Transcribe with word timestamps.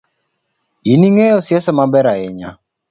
In 0.91 1.01
ingeyo 1.07 1.37
siasa 1.45 1.71
maber 1.79 2.05
ahinya. 2.13 2.49